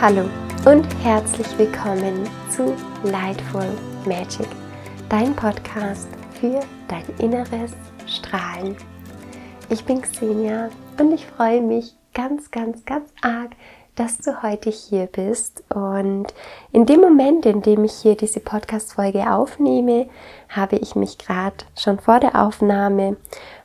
[0.00, 0.30] Hallo
[0.64, 3.66] und herzlich willkommen zu Lightful
[4.06, 4.46] Magic,
[5.08, 6.06] dein Podcast
[6.40, 7.72] für dein inneres
[8.06, 8.76] Strahlen.
[9.68, 13.56] Ich bin Xenia und ich freue mich ganz, ganz, ganz arg,
[13.96, 15.64] dass du heute hier bist.
[15.74, 16.32] Und
[16.70, 20.08] in dem Moment, in dem ich hier diese Podcast-Folge aufnehme,
[20.48, 23.16] habe ich mich gerade schon vor der Aufnahme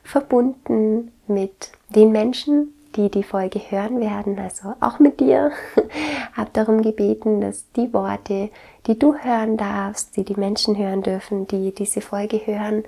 [0.02, 5.52] verbunden mit den Menschen, die die Folge hören werden, also auch mit dir,
[6.32, 8.50] habe darum gebeten, dass die Worte,
[8.86, 12.84] die du hören darfst, die die Menschen hören dürfen, die diese Folge hören,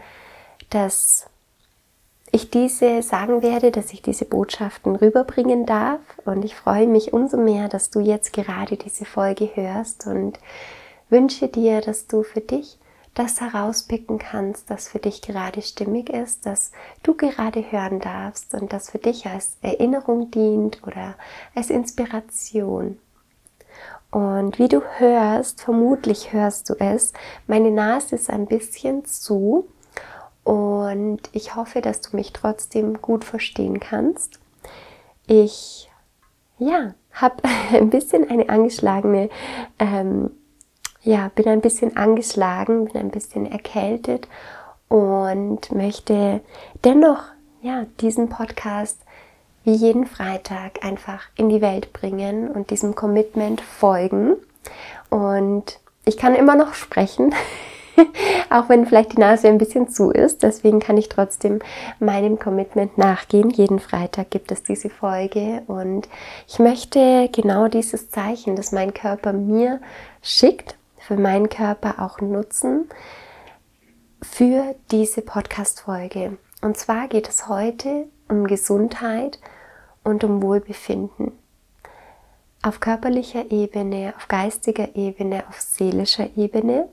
[0.71, 1.29] dass
[2.33, 6.01] ich diese sagen werde, dass ich diese Botschaften rüberbringen darf.
[6.25, 10.39] Und ich freue mich umso mehr, dass du jetzt gerade diese Folge hörst und
[11.09, 12.79] wünsche dir, dass du für dich
[13.17, 16.71] das herauspicken kannst, das für dich gerade stimmig ist, das
[17.03, 21.15] du gerade hören darfst und das für dich als Erinnerung dient oder
[21.55, 22.99] als Inspiration.
[24.11, 27.15] Und wie du hörst, vermutlich hörst du es,
[27.47, 29.67] meine Nase ist ein bisschen zu
[30.45, 34.39] und ich hoffe, dass du mich trotzdem gut verstehen kannst.
[35.27, 35.91] Ich
[36.59, 39.31] ja, habe ein bisschen eine angeschlagene
[39.79, 40.31] ähm,
[41.07, 44.27] ja, bin ein bisschen angeschlagen, bin ein bisschen erkältet
[44.89, 46.41] und möchte
[46.85, 47.23] dennoch
[47.63, 48.99] ja, diesen Podcast
[49.63, 54.35] wie jeden Freitag einfach in die Welt bringen und diesem Commitment folgen.
[55.09, 57.33] Und ich kann immer noch sprechen,
[58.51, 60.43] auch wenn vielleicht die Nase ein bisschen zu ist.
[60.43, 61.61] Deswegen kann ich trotzdem
[62.01, 63.51] meinem Commitment nachgehen.
[63.51, 66.09] Jeden Freitag gibt es diese Folge und
[66.49, 69.81] ich möchte genau dieses Zeichen, das mein Körper mir
[70.21, 72.89] schickt, für meinen Körper auch nutzen
[74.23, 76.37] für diese Podcast-Folge.
[76.63, 79.39] Und zwar geht es heute um Gesundheit
[80.03, 81.31] und um Wohlbefinden.
[82.61, 86.89] Auf körperlicher Ebene, auf geistiger Ebene, auf seelischer Ebene.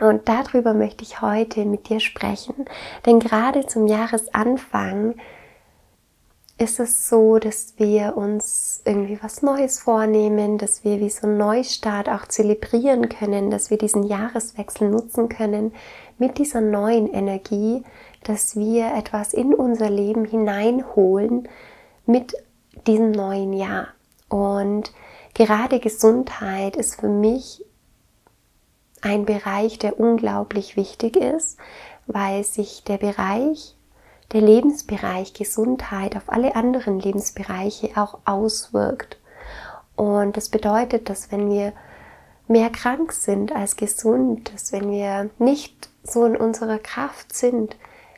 [0.00, 2.64] Und darüber möchte ich heute mit dir sprechen,
[3.04, 5.16] denn gerade zum Jahresanfang
[6.60, 11.38] ist es so, dass wir uns irgendwie was Neues vornehmen, dass wir wie so einen
[11.38, 15.72] Neustart auch zelebrieren können, dass wir diesen Jahreswechsel nutzen können
[16.18, 17.82] mit dieser neuen Energie,
[18.24, 21.48] dass wir etwas in unser Leben hineinholen
[22.04, 22.34] mit
[22.86, 23.88] diesem neuen Jahr.
[24.28, 24.92] Und
[25.32, 27.64] gerade Gesundheit ist für mich
[29.00, 31.56] ein Bereich, der unglaublich wichtig ist,
[32.06, 33.76] weil sich der Bereich
[34.32, 39.18] der Lebensbereich Gesundheit auf alle anderen Lebensbereiche auch auswirkt.
[39.96, 41.72] Und das bedeutet, dass wenn wir
[42.48, 47.76] mehr krank sind als gesund, dass wenn wir nicht so in unserer Kraft sind,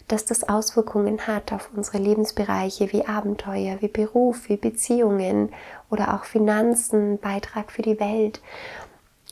[0.09, 5.51] dass das Auswirkungen hat auf unsere Lebensbereiche wie Abenteuer, wie Beruf, wie Beziehungen
[5.91, 8.41] oder auch Finanzen, Beitrag für die Welt.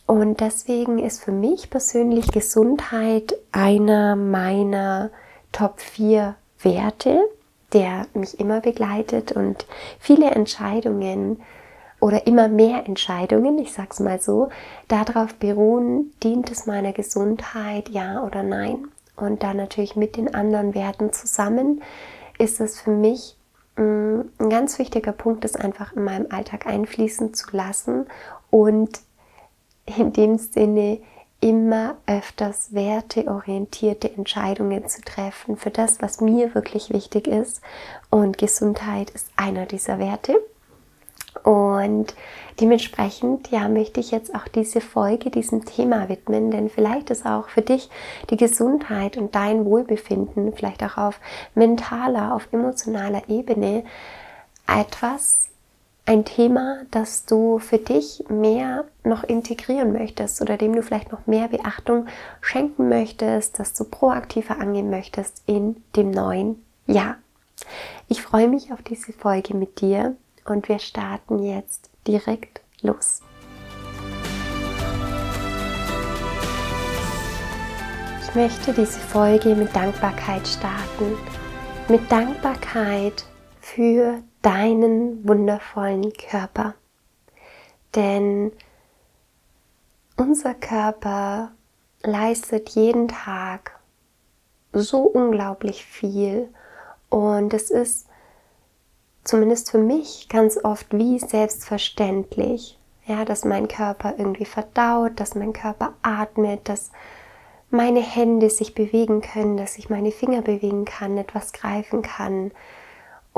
[0.07, 5.11] Und deswegen ist für mich persönlich Gesundheit einer meiner
[5.53, 7.21] Top 4 Werte,
[7.73, 9.67] der mich immer begleitet und
[9.99, 11.41] viele Entscheidungen
[12.01, 14.49] oder immer mehr Entscheidungen, ich sag's mal so,
[14.89, 18.89] darauf beruhen, dient es meiner Gesundheit, ja oder nein.
[19.17, 21.83] Und dann natürlich mit den anderen Werten zusammen
[22.39, 23.37] ist es für mich
[23.77, 28.07] mm, ein ganz wichtiger Punkt, das einfach in meinem Alltag einfließen zu lassen
[28.49, 29.01] und
[29.85, 31.01] in dem Sinne
[31.41, 37.63] immer öfters werteorientierte Entscheidungen zu treffen für das, was mir wirklich wichtig ist.
[38.11, 40.37] Und Gesundheit ist einer dieser Werte.
[41.43, 42.15] Und
[42.61, 47.49] dementsprechend, ja, möchte ich jetzt auch diese Folge diesem Thema widmen, denn vielleicht ist auch
[47.49, 47.89] für dich
[48.29, 51.21] die Gesundheit und dein Wohlbefinden, vielleicht auch auf
[51.55, 53.85] mentaler, auf emotionaler Ebene,
[54.67, 55.50] etwas,
[56.07, 61.27] ein Thema, das du für dich mehr noch integrieren möchtest oder dem du vielleicht noch
[61.27, 62.07] mehr Beachtung
[62.41, 67.17] schenken möchtest, dass du proaktiver angehen möchtest in dem neuen Jahr.
[68.09, 73.21] Ich freue mich auf diese Folge mit dir und wir starten jetzt direkt los.
[78.23, 81.17] Ich möchte diese Folge mit Dankbarkeit starten.
[81.89, 83.25] Mit Dankbarkeit
[83.61, 86.75] für deinen wundervollen Körper.
[87.95, 88.53] Denn
[90.17, 91.53] unser Körper
[92.03, 93.79] leistet jeden Tag
[94.73, 96.49] so unglaublich viel
[97.09, 98.07] und es ist
[99.25, 105.53] zumindest für mich ganz oft wie selbstverständlich, ja, dass mein Körper irgendwie verdaut, dass mein
[105.53, 106.93] Körper atmet, dass
[107.71, 112.53] meine Hände sich bewegen können, dass ich meine Finger bewegen kann, etwas greifen kann,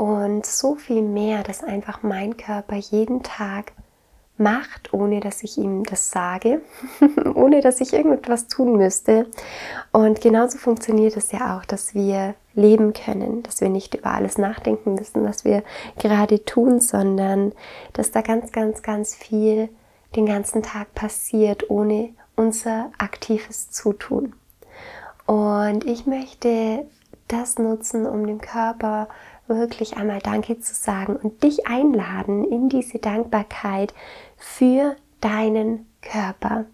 [0.03, 3.71] und so viel mehr, dass einfach mein Körper jeden Tag
[4.35, 6.61] macht, ohne dass ich ihm das sage,
[7.35, 9.27] ohne dass ich irgendetwas tun müsste.
[9.93, 14.37] Und genauso funktioniert es ja auch, dass wir leben können, dass wir nicht über alles
[14.37, 15.63] nachdenken müssen, was wir
[15.99, 17.53] gerade tun, sondern
[17.93, 19.69] dass da ganz, ganz, ganz viel
[20.17, 24.33] den ganzen Tag passiert, ohne unser aktives Zutun.
[25.27, 26.85] Und ich möchte
[27.29, 29.07] das nutzen, um dem Körper
[29.47, 33.93] wirklich einmal Danke zu sagen und dich einladen in diese Dankbarkeit
[34.37, 36.65] für deinen Körper.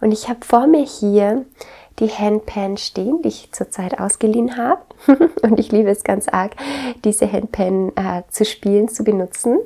[0.00, 1.44] Und ich habe vor mir hier
[1.98, 4.82] die Handpan stehen, die ich zurzeit ausgeliehen habe.
[5.42, 6.56] und ich liebe es ganz arg,
[7.04, 9.58] diese Handpan äh, zu spielen, zu benutzen.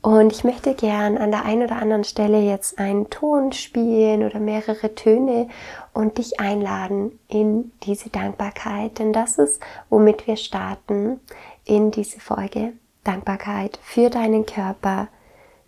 [0.00, 4.38] Und ich möchte gern an der einen oder anderen Stelle jetzt einen Ton spielen oder
[4.38, 5.48] mehrere Töne
[5.92, 8.98] und dich einladen in diese Dankbarkeit.
[9.00, 9.60] Denn das ist,
[9.90, 11.20] womit wir starten
[11.68, 12.72] in diese Folge.
[13.04, 15.08] Dankbarkeit für deinen Körper,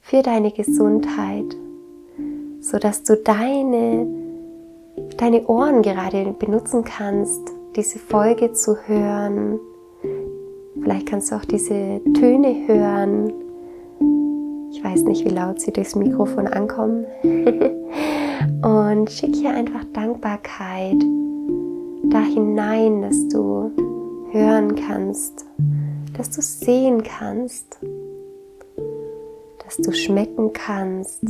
[0.01, 1.57] für deine Gesundheit,
[2.61, 4.07] sodass du deine,
[5.17, 7.41] deine Ohren gerade benutzen kannst,
[7.77, 9.61] diese Folge zu hören.
[10.83, 13.33] Vielleicht kannst du auch diese Töne hören
[14.81, 17.05] ich weiß nicht, wie laut sie durchs Mikrofon ankommen.
[18.63, 20.97] Und schick hier einfach Dankbarkeit
[22.05, 23.71] da hinein, dass du
[24.31, 25.45] hören kannst,
[26.21, 27.79] dass du sehen kannst,
[29.65, 31.23] dass du schmecken kannst.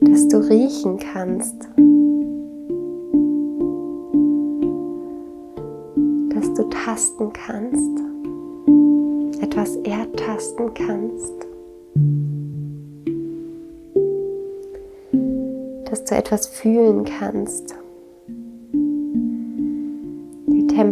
[0.00, 1.56] Dass du riechen kannst.
[6.34, 8.00] Dass du tasten kannst
[9.42, 11.34] etwas ertasten kannst,
[15.84, 17.74] dass du etwas fühlen kannst,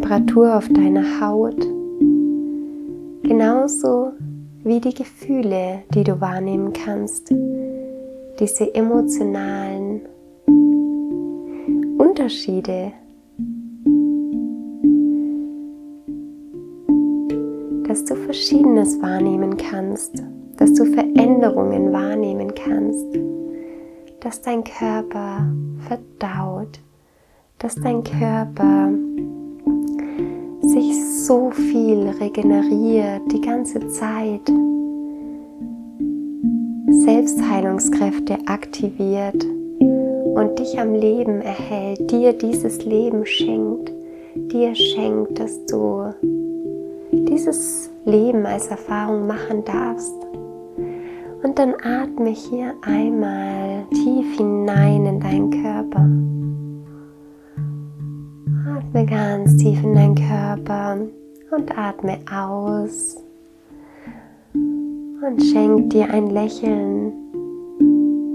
[0.01, 1.61] Temperatur auf deiner Haut,
[3.25, 4.13] genauso
[4.63, 7.35] wie die Gefühle, die du wahrnehmen kannst,
[8.39, 10.03] diese emotionalen
[11.99, 12.93] Unterschiede.
[17.89, 20.23] Dass du Verschiedenes wahrnehmen kannst,
[20.59, 23.05] dass du Veränderungen wahrnehmen kannst,
[24.21, 25.45] dass dein Körper
[25.89, 26.79] verdaut,
[27.59, 28.93] dass dein Körper
[31.29, 34.51] so viel regeneriert die ganze Zeit,
[37.05, 43.93] Selbstheilungskräfte aktiviert und dich am Leben erhält, dir dieses Leben schenkt,
[44.37, 46.15] dir schenkt, dass du
[47.13, 50.17] dieses Leben als Erfahrung machen darfst.
[51.43, 56.09] Und dann atme hier einmal tief hinein in deinen Körper.
[58.79, 60.99] Atme ganz tief in deinen Körper
[61.51, 63.17] und atme aus.
[64.55, 67.13] Und schenk dir ein Lächeln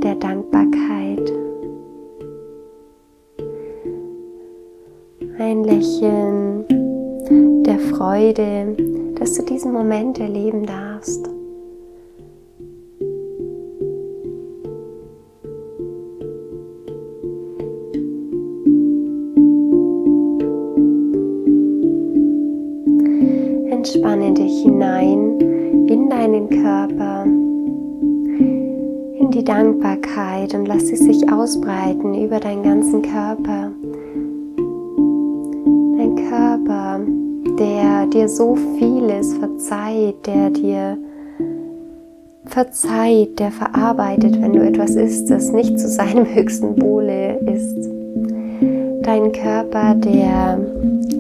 [0.04, 1.32] der Dankbarkeit.
[5.40, 6.66] Ein Lächeln
[7.64, 8.76] der Freude,
[9.16, 11.33] dass du diesen Moment erleben darfst.
[24.74, 25.40] Hinein
[25.88, 27.26] in deinen Körper,
[29.20, 33.72] in die Dankbarkeit und lass sie sich ausbreiten über deinen ganzen Körper.
[35.98, 37.00] Dein Körper
[37.60, 40.98] der dir so vieles verzeiht, der dir
[42.46, 47.90] verzeiht, der verarbeitet, wenn du etwas isst, das nicht zu seinem höchsten Wohle ist.
[49.04, 50.60] Dein Körper, der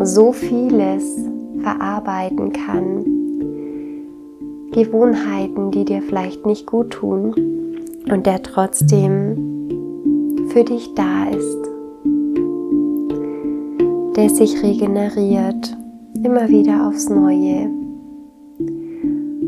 [0.01, 1.03] so vieles
[1.61, 3.12] verarbeiten kann.
[4.73, 7.33] Gewohnheiten, die dir vielleicht nicht gut tun
[8.11, 9.69] und der trotzdem
[10.49, 11.57] für dich da ist,
[14.15, 15.77] der sich regeneriert
[16.23, 17.69] immer wieder aufs Neue.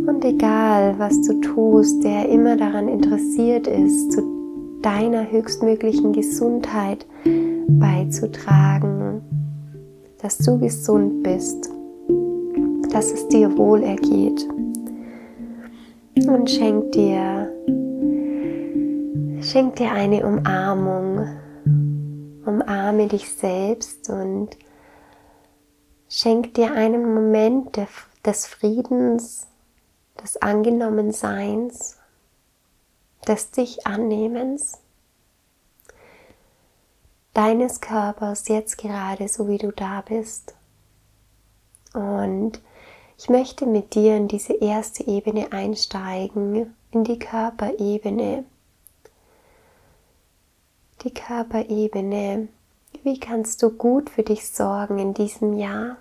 [0.07, 4.21] Und egal, was du tust, der immer daran interessiert ist, zu
[4.81, 7.05] deiner höchstmöglichen Gesundheit
[7.67, 9.21] beizutragen,
[10.21, 11.71] dass du gesund bist,
[12.91, 14.47] dass es dir wohl ergeht.
[16.15, 17.51] Und schenk dir,
[19.41, 21.39] schenk dir eine Umarmung.
[22.45, 24.55] Umarme dich selbst und
[26.17, 27.77] Schenk dir einen Moment
[28.25, 29.47] des Friedens,
[30.23, 31.97] des Angenommenseins,
[33.27, 34.79] des Dich Annehmens,
[37.33, 40.55] deines Körpers jetzt gerade so wie du da bist.
[41.93, 42.61] Und
[43.17, 48.43] Ich möchte mit dir in diese erste Ebene einsteigen, in die Körperebene.
[51.03, 52.49] Die Körperebene.
[53.03, 55.97] Wie kannst du gut für dich sorgen in diesem Jahr?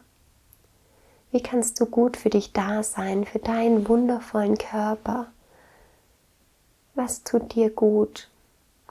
[1.30, 5.26] Wie kannst du gut für dich da sein, für deinen wundervollen Körper?
[6.94, 8.28] Was tut dir gut?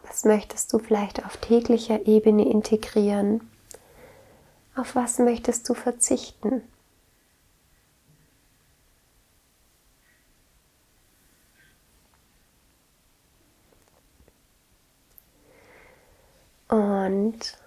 [0.06, 3.50] Was möchtest du vielleicht auf täglicher Ebene integrieren?
[4.76, 6.62] Auf was möchtest du verzichten?
[17.34, 17.58] Und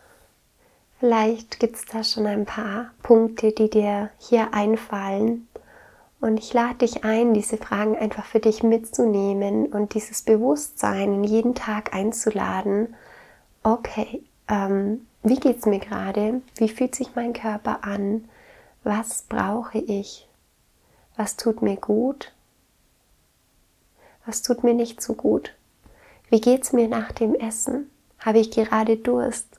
[1.00, 5.48] vielleicht gibt es da schon ein paar Punkte, die dir hier einfallen.
[6.20, 11.24] Und ich lade dich ein, diese Fragen einfach für dich mitzunehmen und dieses Bewusstsein in
[11.24, 12.94] jeden Tag einzuladen.
[13.62, 16.40] Okay, ähm, wie geht es mir gerade?
[16.56, 18.28] Wie fühlt sich mein Körper an?
[18.84, 20.28] Was brauche ich?
[21.16, 22.32] Was tut mir gut?
[24.24, 25.54] Was tut mir nicht so gut?
[26.30, 27.90] Wie geht es mir nach dem Essen?
[28.18, 29.55] Habe ich gerade Durst?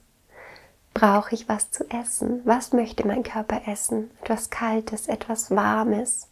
[0.94, 2.40] Brauche ich was zu essen?
[2.44, 4.10] Was möchte mein Körper essen?
[4.22, 6.28] Etwas Kaltes, etwas Warmes?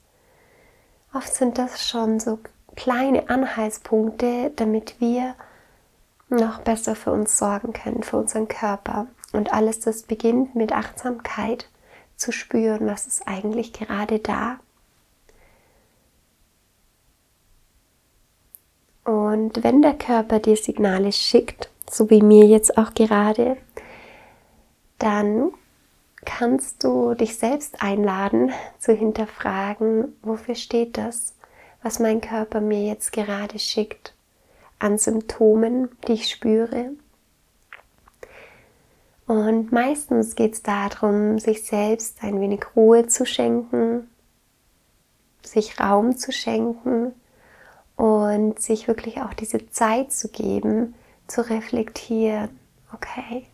[1.15, 2.39] Oft sind das schon so
[2.75, 5.35] kleine Anhaltspunkte, damit wir
[6.29, 9.07] noch besser für uns sorgen können, für unseren Körper.
[9.33, 11.69] Und alles das beginnt mit Achtsamkeit
[12.17, 14.59] zu spüren, was ist eigentlich gerade da.
[19.05, 23.57] Und wenn der Körper dir Signale schickt, so wie mir jetzt auch gerade,
[24.99, 25.53] dann
[26.25, 31.35] kannst du dich selbst einladen zu hinterfragen, wofür steht das,
[31.83, 34.15] was mein Körper mir jetzt gerade schickt
[34.79, 36.91] an Symptomen, die ich spüre.
[39.26, 44.09] Und meistens geht es darum, sich selbst ein wenig Ruhe zu schenken,
[45.43, 47.12] sich Raum zu schenken
[47.97, 50.95] und sich wirklich auch diese Zeit zu geben,
[51.26, 52.50] zu reflektieren,
[52.93, 53.47] okay,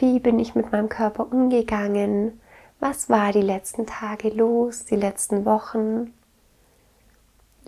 [0.00, 2.40] wie bin ich mit meinem Körper umgegangen?
[2.80, 6.14] Was war die letzten Tage los, die letzten Wochen,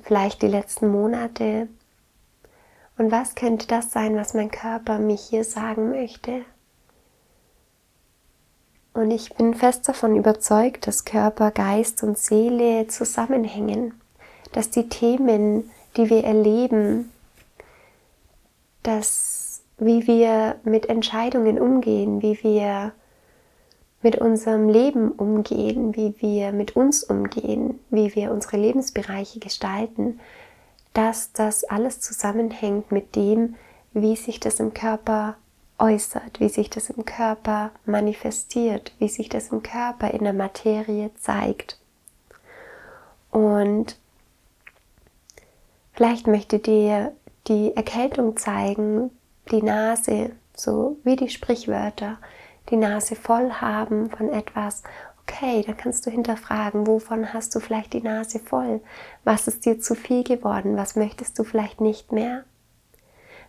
[0.02, 1.68] vielleicht die letzten Monate?
[2.96, 6.44] Und was könnte das sein, was mein Körper mich hier sagen möchte?
[8.94, 13.94] Und ich bin fest davon überzeugt, dass Körper, Geist und Seele zusammenhängen,
[14.52, 17.10] dass die Themen, die wir erleben,
[18.82, 19.41] dass
[19.78, 22.92] wie wir mit Entscheidungen umgehen, wie wir
[24.02, 30.20] mit unserem Leben umgehen, wie wir mit uns umgehen, wie wir unsere Lebensbereiche gestalten,
[30.92, 33.54] dass das alles zusammenhängt mit dem,
[33.92, 35.36] wie sich das im Körper
[35.78, 41.10] äußert, wie sich das im Körper manifestiert, wie sich das im Körper in der Materie
[41.16, 41.78] zeigt.
[43.30, 43.96] Und
[45.92, 47.12] vielleicht möchte dir
[47.48, 49.10] die Erkältung zeigen,
[49.50, 52.18] die Nase, so wie die Sprichwörter,
[52.70, 54.82] die Nase voll haben von etwas.
[55.22, 58.80] Okay, dann kannst du hinterfragen, wovon hast du vielleicht die Nase voll?
[59.24, 60.76] Was ist dir zu viel geworden?
[60.76, 62.44] Was möchtest du vielleicht nicht mehr?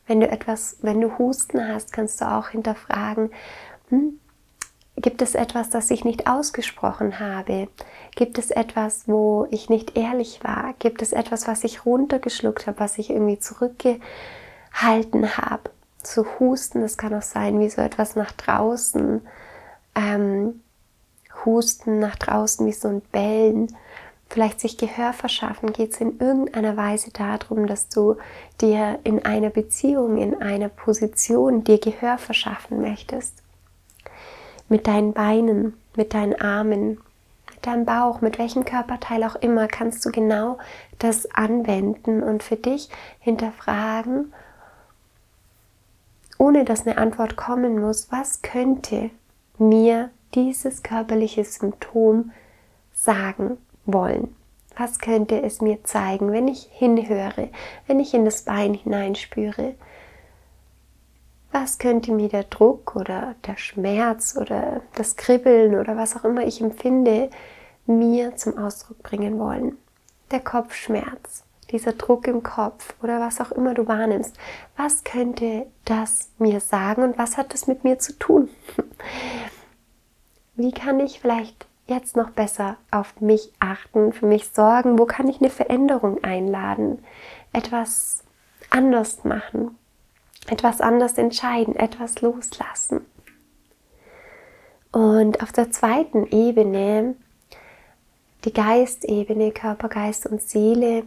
[0.05, 3.31] Wenn du etwas, wenn du Husten hast, kannst du auch hinterfragen,
[3.89, 4.19] hm,
[4.97, 7.69] gibt es etwas, das ich nicht ausgesprochen habe?
[8.15, 10.73] Gibt es etwas, wo ich nicht ehrlich war?
[10.79, 15.71] Gibt es etwas, was ich runtergeschluckt habe, was ich irgendwie zurückgehalten habe?
[16.03, 19.22] Zu husten, das kann auch sein, wie so etwas nach draußen.
[19.95, 20.62] Ähm,
[21.45, 23.75] husten nach draußen, wie so ein Bellen.
[24.29, 28.17] Vielleicht sich Gehör verschaffen, geht es in irgendeiner Weise darum, dass du
[28.62, 33.36] dir in einer Beziehung, in einer Position dir Gehör verschaffen möchtest.
[34.69, 37.00] Mit deinen Beinen, mit deinen Armen,
[37.62, 40.57] deinem Bauch, mit welchem Körperteil auch immer, kannst du genau
[41.00, 44.33] das anwenden und für dich hinterfragen,
[46.43, 49.12] ohne dass eine Antwort kommen muss, was könnte
[49.57, 52.31] mir dieses körperliche Symptom
[52.91, 54.35] sagen wollen?
[54.75, 57.47] Was könnte es mir zeigen, wenn ich hinhöre,
[57.88, 59.75] wenn ich in das Bein hineinspüre?
[61.53, 66.45] Was könnte mir der Druck oder der Schmerz oder das Kribbeln oder was auch immer
[66.45, 67.29] ich empfinde,
[67.85, 69.77] mir zum Ausdruck bringen wollen.
[70.31, 71.42] Der Kopfschmerz,
[71.74, 74.38] dieser Druck im Kopf oder was auch immer du wahrnimmst.
[74.77, 78.50] Was könnte das mir sagen und was hat das mit mir zu tun?
[80.56, 85.00] Wie kann ich vielleicht jetzt noch besser auf mich achten, für mich sorgen?
[85.00, 87.03] Wo kann ich eine Veränderung einladen?
[87.51, 88.24] Etwas
[88.70, 89.77] anders machen,
[90.48, 93.01] etwas anders entscheiden, etwas loslassen.
[94.92, 97.15] Und auf der zweiten Ebene
[98.46, 101.03] die Geistebene, Körper, Geist und Seele.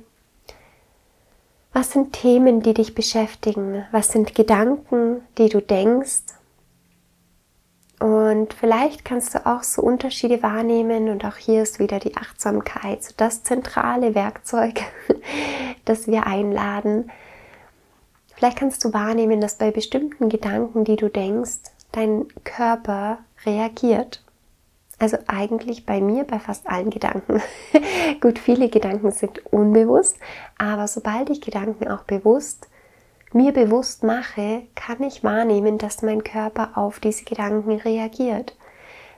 [1.76, 3.84] Was sind Themen, die dich beschäftigen?
[3.92, 6.22] Was sind Gedanken, die du denkst?
[8.00, 13.04] Und vielleicht kannst du auch so Unterschiede wahrnehmen und auch hier ist wieder die Achtsamkeit,
[13.04, 14.80] so das zentrale Werkzeug,
[15.84, 17.10] das wir einladen.
[18.34, 21.60] Vielleicht kannst du wahrnehmen, dass bei bestimmten Gedanken, die du denkst,
[21.92, 24.24] dein Körper reagiert.
[24.98, 27.42] Also eigentlich bei mir, bei fast allen Gedanken.
[28.20, 30.16] Gut, viele Gedanken sind unbewusst,
[30.56, 32.68] aber sobald ich Gedanken auch bewusst
[33.32, 38.56] mir bewusst mache, kann ich wahrnehmen, dass mein Körper auf diese Gedanken reagiert.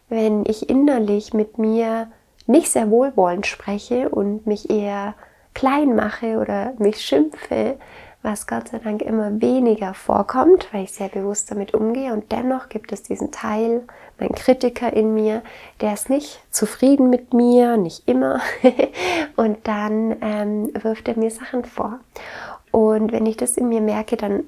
[0.09, 2.11] Wenn ich innerlich mit mir
[2.47, 5.15] nicht sehr wohlwollend spreche und mich eher
[5.55, 7.79] klein mache oder mich schimpfe,
[8.23, 12.13] was Gott sei Dank immer weniger vorkommt, weil ich sehr bewusst damit umgehe.
[12.13, 13.83] Und dennoch gibt es diesen Teil,
[14.19, 15.43] mein Kritiker in mir,
[15.81, 18.41] der ist nicht zufrieden mit mir, nicht immer.
[19.37, 22.01] und dann ähm, wirft er mir Sachen vor.
[22.73, 24.45] Und wenn ich das in mir merke, dann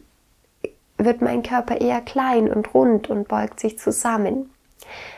[0.98, 4.50] wird mein Körper eher klein und rund und beugt sich zusammen.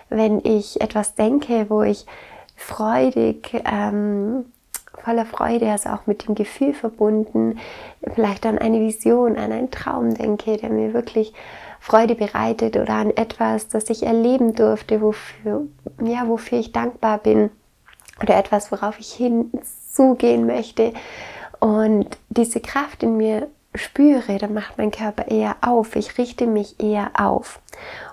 [0.09, 2.07] Wenn ich etwas denke, wo ich
[2.55, 4.45] freudig ähm,
[5.05, 7.59] voller Freude, also auch mit dem Gefühl verbunden,
[8.15, 11.33] vielleicht an eine Vision, an einen Traum denke, der mir wirklich
[11.81, 15.67] Freude bereitet oder an etwas, das ich erleben durfte, wofür,
[16.01, 17.51] ja, wofür ich dankbar bin
[18.23, 20.93] oder etwas, worauf ich hinzugehen möchte.
[21.59, 26.81] Und diese Kraft in mir spüre, dann macht mein Körper eher auf, ich richte mich
[26.81, 27.61] eher auf.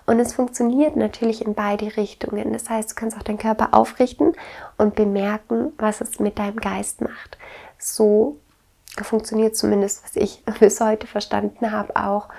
[0.05, 2.53] Und es funktioniert natürlich in beide Richtungen.
[2.53, 4.33] Das heißt, du kannst auch deinen Körper aufrichten
[4.77, 7.37] und bemerken, was es mit deinem Geist macht.
[7.77, 8.37] So
[9.01, 12.29] funktioniert zumindest, was ich bis heute verstanden habe, auch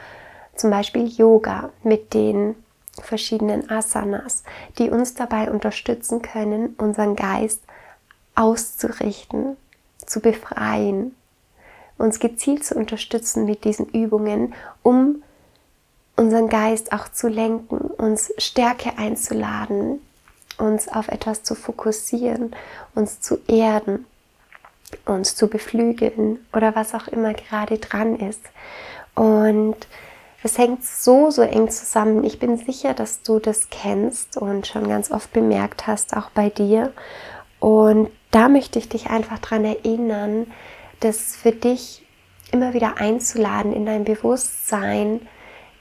[0.57, 2.55] zum Beispiel Yoga mit den
[3.03, 4.45] verschiedenen Asanas,
[4.79, 7.63] die uns dabei unterstützen können, unseren Geist
[8.35, 9.57] auszurichten,
[10.05, 11.15] zu befreien,
[12.01, 15.23] uns gezielt zu unterstützen mit diesen Übungen, um
[16.17, 20.01] unseren Geist auch zu lenken, uns Stärke einzuladen,
[20.59, 22.55] uns auf etwas zu fokussieren,
[22.95, 24.05] uns zu erden,
[25.07, 28.43] uns zu beflügeln oder was auch immer gerade dran ist.
[29.15, 29.77] Und
[30.43, 32.25] es hängt so, so eng zusammen.
[32.25, 36.51] Ich bin sicher, dass du das kennst und schon ganz oft bemerkt hast, auch bei
[36.51, 36.93] dir.
[37.59, 40.47] Und da möchte ich dich einfach daran erinnern,
[41.01, 42.03] das für dich
[42.53, 45.21] immer wieder einzuladen in dein Bewusstsein,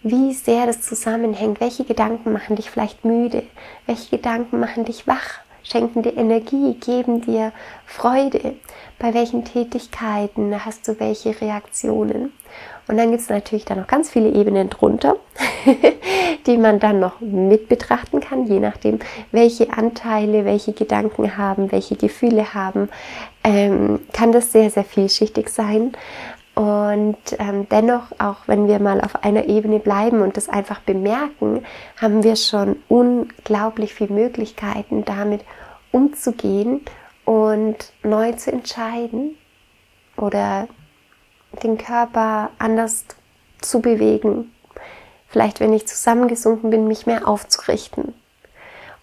[0.01, 1.59] wie sehr das zusammenhängt.
[1.59, 3.43] Welche Gedanken machen dich vielleicht müde?
[3.85, 5.39] Welche Gedanken machen dich wach?
[5.61, 7.51] Schenken dir Energie, geben dir
[7.85, 8.55] Freude?
[8.97, 12.31] Bei welchen Tätigkeiten hast du welche Reaktionen?
[12.87, 15.17] Und dann gibt es natürlich da noch ganz viele Ebenen drunter,
[16.47, 18.97] die man dann noch mit betrachten kann, je nachdem,
[19.31, 22.89] welche Anteile, welche Gedanken haben, welche Gefühle haben,
[23.43, 25.93] ähm, kann das sehr, sehr vielschichtig sein.
[26.55, 31.63] Und ähm, dennoch, auch wenn wir mal auf einer Ebene bleiben und das einfach bemerken,
[31.95, 35.45] haben wir schon unglaublich viele Möglichkeiten, damit
[35.91, 36.81] umzugehen
[37.23, 39.37] und neu zu entscheiden
[40.17, 40.67] oder
[41.63, 43.05] den Körper anders
[43.61, 44.51] zu bewegen.
[45.27, 48.15] Vielleicht, wenn ich zusammengesunken bin, mich mehr aufzurichten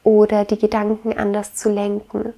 [0.03, 2.35] oder die Gedanken anders zu lenken.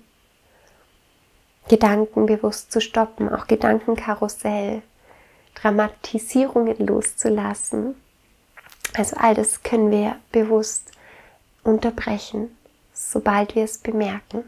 [1.68, 4.82] Gedanken bewusst zu stoppen, auch Gedankenkarussell,
[5.54, 7.94] Dramatisierungen loszulassen.
[8.96, 10.92] Also all das können wir bewusst
[11.62, 12.56] unterbrechen,
[12.92, 14.44] sobald wir es bemerken.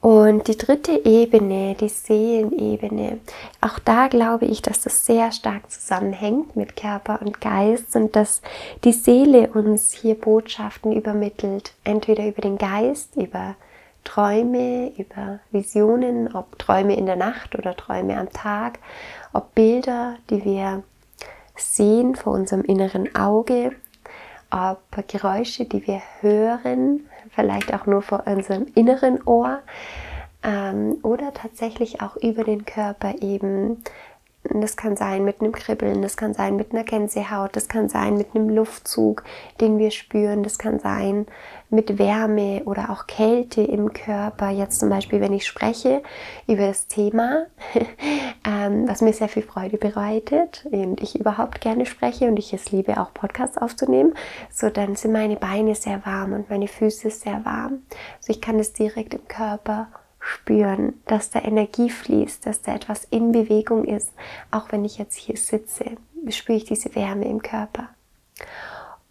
[0.00, 3.18] Und die dritte Ebene, die Seelenebene,
[3.60, 8.40] auch da glaube ich, dass das sehr stark zusammenhängt mit Körper und Geist und dass
[8.84, 13.56] die Seele uns hier Botschaften übermittelt, entweder über den Geist, über
[14.06, 18.78] Träume, über Visionen, ob Träume in der Nacht oder Träume am Tag,
[19.32, 20.84] ob Bilder, die wir
[21.56, 23.72] sehen vor unserem inneren Auge,
[24.50, 29.60] ob Geräusche, die wir hören, vielleicht auch nur vor unserem inneren Ohr
[30.42, 33.82] ähm, oder tatsächlich auch über den Körper eben.
[34.50, 38.16] Das kann sein mit einem Kribbeln, das kann sein mit einer Gänsehaut, das kann sein
[38.16, 39.24] mit einem Luftzug,
[39.60, 41.26] den wir spüren, das kann sein
[41.68, 44.50] mit Wärme oder auch Kälte im Körper.
[44.50, 46.02] Jetzt zum Beispiel, wenn ich spreche
[46.46, 47.46] über das Thema,
[48.46, 52.70] ähm, was mir sehr viel Freude bereitet und ich überhaupt gerne spreche und ich es
[52.70, 54.14] liebe, auch Podcasts aufzunehmen,
[54.50, 57.82] so dann sind meine Beine sehr warm und meine Füße sehr warm.
[58.18, 59.88] Also ich kann es direkt im Körper
[60.26, 64.12] spüren, dass da Energie fließt, dass da etwas in Bewegung ist.
[64.50, 65.92] Auch wenn ich jetzt hier sitze,
[66.30, 67.88] spüre ich diese Wärme im Körper.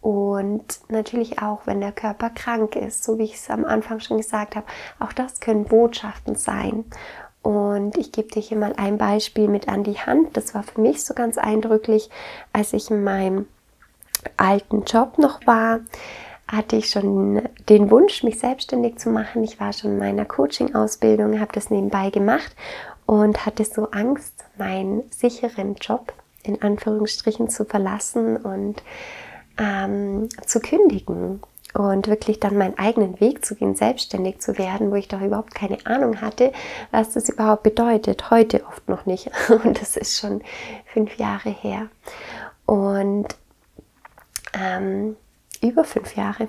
[0.02, 4.18] Und natürlich auch, wenn der Körper krank ist, so wie ich es am Anfang schon
[4.18, 4.68] gesagt habe,
[5.00, 6.84] auch das können Botschaften sein.
[7.42, 10.36] Und ich gebe dir hier mal ein Beispiel mit an die Hand.
[10.36, 12.10] Das war für mich so ganz eindrücklich,
[12.52, 13.48] als ich in meinem
[14.38, 15.80] alten Job noch war
[16.56, 19.44] hatte ich schon den Wunsch, mich selbstständig zu machen.
[19.44, 22.56] Ich war schon in meiner Coaching-Ausbildung, habe das nebenbei gemacht
[23.06, 26.14] und hatte so Angst, meinen sicheren Job
[26.44, 28.84] in Anführungsstrichen zu verlassen und
[29.58, 31.42] ähm, zu kündigen
[31.74, 35.54] und wirklich dann meinen eigenen Weg zu gehen, selbstständig zu werden, wo ich doch überhaupt
[35.54, 36.54] keine Ahnung hatte,
[36.92, 38.32] was das überhaupt bedeutet.
[38.32, 39.30] Heute oft noch nicht.
[39.50, 40.42] Und das ist schon
[40.86, 41.88] fünf Jahre her.
[42.66, 43.28] Und
[44.54, 45.18] ähm,
[45.64, 46.48] über fünf Jahre.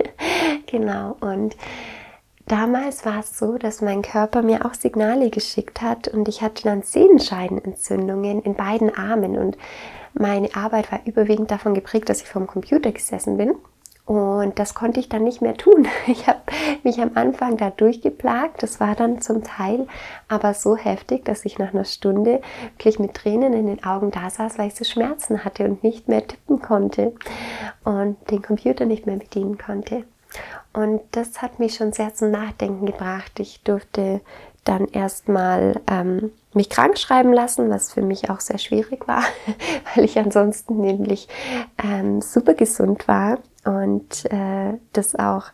[0.66, 1.16] genau.
[1.20, 1.56] Und
[2.46, 6.64] damals war es so, dass mein Körper mir auch Signale geschickt hat und ich hatte
[6.64, 9.56] dann Sehenscheidenentzündungen in beiden Armen und
[10.14, 13.54] meine Arbeit war überwiegend davon geprägt, dass ich vom Computer gesessen bin
[14.08, 15.86] und das konnte ich dann nicht mehr tun.
[16.06, 16.40] Ich habe
[16.82, 18.62] mich am Anfang da durchgeplagt.
[18.62, 19.86] Das war dann zum Teil
[20.28, 22.40] aber so heftig, dass ich nach einer Stunde
[22.72, 26.08] wirklich mit Tränen in den Augen da saß, weil ich so Schmerzen hatte und nicht
[26.08, 27.12] mehr tippen konnte
[27.84, 30.04] und den Computer nicht mehr bedienen konnte.
[30.72, 33.38] Und das hat mich schon sehr zum Nachdenken gebracht.
[33.40, 34.22] Ich durfte
[34.64, 39.22] dann erstmal ähm, mich krank schreiben lassen, was für mich auch sehr schwierig war,
[39.94, 41.28] weil ich ansonsten nämlich
[41.82, 43.38] ähm, super gesund war
[43.68, 45.44] und äh, das auch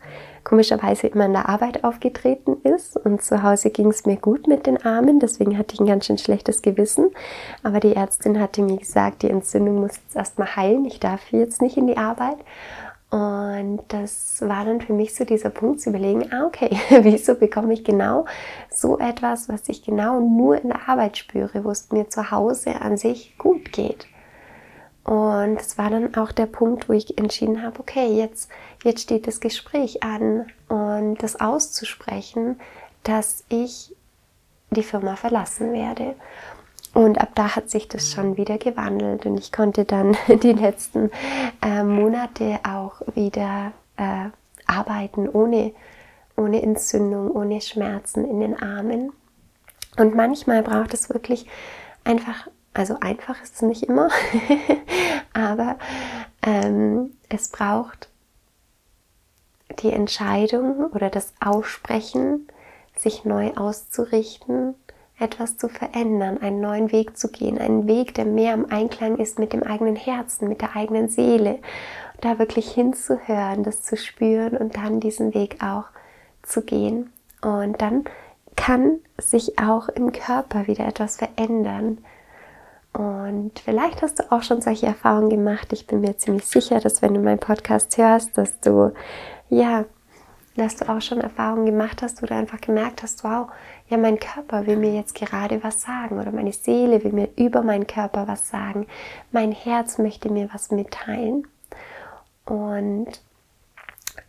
[0.44, 2.96] komischerweise immer in der Arbeit aufgetreten ist.
[2.96, 6.07] Und zu Hause ging es mir gut mit den Armen, deswegen hatte ich ein ganz
[6.07, 7.11] schön schlechtes Gewissen.
[7.64, 11.61] Aber die Ärztin hatte mir gesagt, die Entzündung muss jetzt erstmal heilen, ich darf jetzt
[11.61, 12.37] nicht in die Arbeit.
[13.11, 16.70] Und das war dann für mich so dieser Punkt zu überlegen, ah, okay,
[17.03, 18.27] wieso bekomme ich genau
[18.70, 22.81] so etwas, was ich genau nur in der Arbeit spüre, wo es mir zu Hause
[22.81, 24.07] an sich gut geht.
[25.04, 28.48] Und es war dann auch der Punkt, wo ich entschieden habe, okay, jetzt,
[28.82, 32.58] jetzt steht das Gespräch an und das auszusprechen,
[33.02, 33.94] dass ich
[34.70, 36.14] die Firma verlassen werde.
[36.94, 41.10] Und ab da hat sich das schon wieder gewandelt und ich konnte dann die letzten
[41.62, 44.30] äh, Monate auch wieder äh,
[44.66, 45.72] arbeiten ohne,
[46.36, 49.12] ohne Entzündung, ohne Schmerzen in den Armen.
[49.98, 51.46] Und manchmal braucht es wirklich
[52.04, 54.10] einfach also einfach ist es nicht immer,
[55.32, 55.78] aber
[56.42, 58.08] ähm, es braucht
[59.82, 62.46] die Entscheidung oder das Aussprechen,
[62.96, 64.74] sich neu auszurichten,
[65.18, 69.38] etwas zu verändern, einen neuen Weg zu gehen, einen Weg, der mehr im Einklang ist
[69.38, 71.60] mit dem eigenen Herzen, mit der eigenen Seele,
[72.20, 75.84] da wirklich hinzuhören, das zu spüren und dann diesen Weg auch
[76.42, 77.12] zu gehen.
[77.42, 78.04] Und dann
[78.56, 81.98] kann sich auch im Körper wieder etwas verändern.
[82.94, 85.72] Und vielleicht hast du auch schon solche Erfahrungen gemacht.
[85.72, 88.92] Ich bin mir ziemlich sicher, dass wenn du meinen Podcast hörst, dass du,
[89.50, 89.85] ja,
[90.57, 93.48] dass du auch schon Erfahrungen gemacht hast, du einfach gemerkt hast, wow,
[93.88, 97.62] ja, mein Körper will mir jetzt gerade was sagen oder meine Seele will mir über
[97.62, 98.87] meinen Körper was sagen.
[99.33, 101.48] Mein Herz möchte mir was mitteilen.
[102.44, 103.09] Und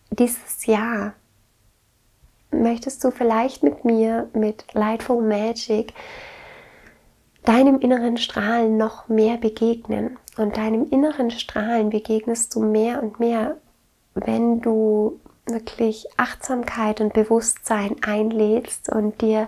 [0.10, 1.14] dieses Jahr
[2.50, 5.94] möchtest du vielleicht mit mir, mit Lightful Magic,
[7.46, 10.18] deinem inneren Strahlen noch mehr begegnen.
[10.38, 13.58] Und deinem inneren Strahlen begegnest du mehr und mehr,
[14.14, 19.48] wenn du wirklich Achtsamkeit und Bewusstsein einlädst und dir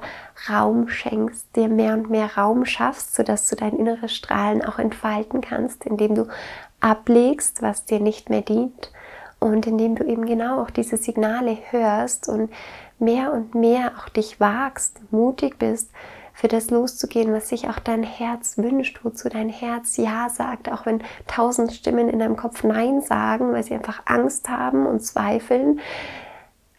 [0.50, 5.42] Raum schenkst, dir mehr und mehr Raum schaffst, sodass du dein inneres Strahlen auch entfalten
[5.42, 6.28] kannst, indem du
[6.80, 8.92] ablegst, was dir nicht mehr dient
[9.40, 12.52] und indem du eben genau auch diese Signale hörst und
[13.00, 15.92] mehr und mehr auch dich wagst, mutig bist,
[16.38, 20.86] für das loszugehen, was sich auch dein Herz wünscht, wozu dein Herz Ja sagt, auch
[20.86, 25.80] wenn tausend Stimmen in deinem Kopf Nein sagen, weil sie einfach Angst haben und zweifeln,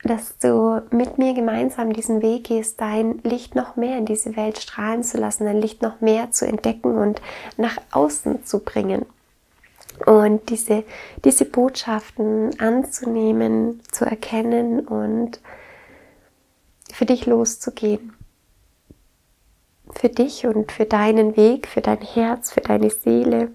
[0.04, 4.58] dass du mit mir gemeinsam diesen Weg gehst, dein Licht noch mehr in diese Welt
[4.58, 7.20] strahlen zu lassen, dein Licht noch mehr zu entdecken und
[7.56, 9.06] nach außen zu bringen.
[10.06, 10.84] Und diese,
[11.24, 15.40] diese Botschaften anzunehmen, zu erkennen und
[16.92, 18.14] für dich loszugehen
[19.94, 23.52] für dich und für deinen Weg, für dein Herz, für deine Seele.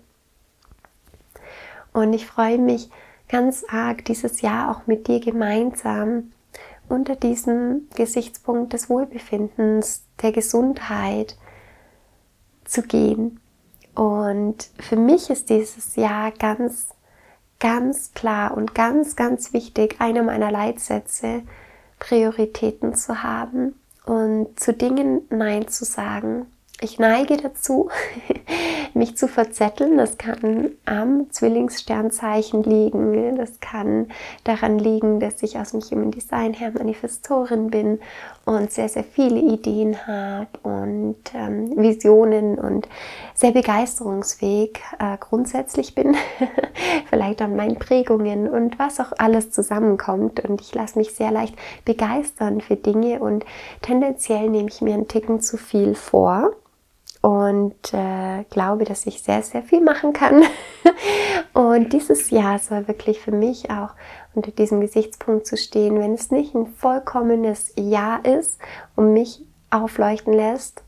[1.94, 2.90] Und ich freue mich
[3.30, 6.32] ganz arg, dieses Jahr auch mit dir gemeinsam
[6.90, 11.38] unter diesem Gesichtspunkt des Wohlbefindens, der Gesundheit
[12.66, 13.40] zu gehen.
[13.96, 16.90] Und für mich ist dieses Jahr ganz,
[17.60, 21.44] ganz klar und ganz, ganz wichtig, einer meiner Leitsätze,
[22.00, 26.48] Prioritäten zu haben und zu Dingen Nein zu sagen,
[26.84, 27.90] ich neige dazu,
[28.94, 29.98] mich zu verzetteln.
[29.98, 33.38] Das kann am Zwillingssternzeichen liegen.
[33.38, 34.08] Das kann
[34.44, 38.00] daran liegen, dass ich aus dem Human Design her Manifestorin bin
[38.46, 42.90] und sehr, sehr viele Ideen habe und ähm, Visionen und
[43.34, 46.16] sehr begeisterungsfähig äh, grundsätzlich bin.
[47.10, 50.42] Vielleicht an meinen Prägungen und was auch alles zusammenkommt.
[50.42, 53.46] Und ich lasse mich sehr leicht begeistern für Dinge und
[53.82, 56.52] tendenziell nehme ich mir einen Ticken zu viel vor
[57.24, 60.44] und äh, glaube, dass ich sehr, sehr viel machen kann.
[61.54, 63.92] und dieses Jahr soll wirklich für mich auch
[64.36, 68.60] unter diesem Gesichtspunkt zu stehen, wenn es nicht ein vollkommenes Jahr ist
[68.96, 70.84] und mich aufleuchten lässt,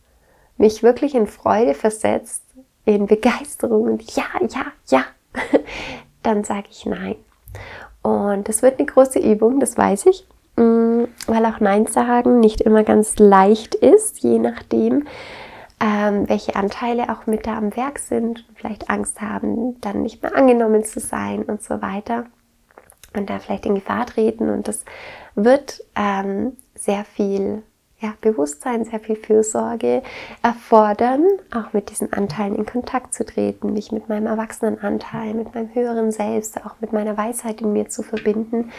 [0.58, 2.44] mich wirklich in Freude versetzt,
[2.86, 5.04] in Begeisterung und ja, ja, ja,
[6.24, 7.16] dann sage ich nein.
[8.02, 10.28] Und das wird eine große Übung, das weiß ich,
[10.58, 15.08] mm, weil auch Nein sagen nicht immer ganz leicht ist, je nachdem,
[15.80, 20.36] ähm, welche Anteile auch mit da am Werk sind, vielleicht Angst haben, dann nicht mehr
[20.36, 22.26] angenommen zu sein und so weiter
[23.18, 24.50] und da vielleicht in Gefahr treten.
[24.50, 24.86] Und das
[25.36, 27.64] wird ähm, sehr viel
[28.00, 30.04] ja, Bewusstsein, sehr viel Fürsorge
[30.44, 31.24] erfordern,
[31.54, 36.12] auch mit diesen Anteilen in Kontakt zu treten, mich mit meinem Erwachsenenanteil, mit meinem höheren
[36.12, 38.72] Selbst, auch mit meiner Weisheit in mir zu verbinden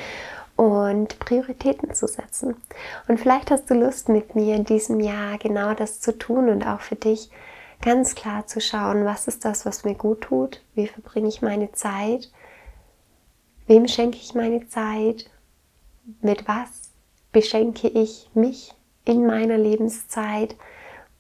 [0.57, 2.57] und Prioritäten zu setzen.
[3.09, 6.67] Und vielleicht hast du Lust mit mir in diesem Jahr genau das zu tun und
[6.67, 7.31] auch für dich
[7.83, 11.73] ganz klar zu schauen, was ist das, was mir gut tut, wie verbringe ich meine
[11.73, 12.31] Zeit,
[13.67, 15.31] wem schenke ich meine Zeit,
[16.21, 16.91] mit was
[17.33, 18.75] beschenke ich mich
[19.05, 20.57] in meiner Lebenszeit?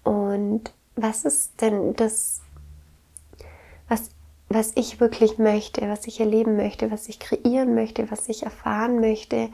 [0.03, 2.41] Und was ist denn das,
[3.89, 4.11] was
[4.49, 9.01] was ich wirklich möchte, was ich erleben möchte, was ich kreieren möchte, was ich erfahren
[9.01, 9.49] möchte?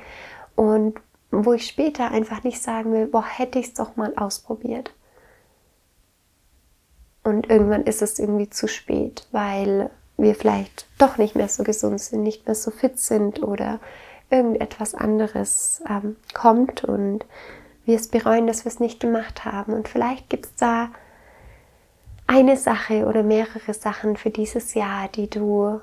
[0.55, 1.01] Und
[1.31, 4.93] wo ich später einfach nicht sagen will, boah, hätte ich es doch mal ausprobiert.
[7.25, 12.01] Und irgendwann ist es irgendwie zu spät, weil wir vielleicht doch nicht mehr so gesund
[12.01, 13.81] sind, nicht mehr so fit sind oder
[14.31, 17.25] irgendetwas anderes ähm, kommt und
[17.85, 19.73] wir es bereuen, dass wir es nicht gemacht haben.
[19.73, 20.91] Und vielleicht gibt es da
[22.27, 25.81] eine Sache oder mehrere Sachen für dieses Jahr, die du,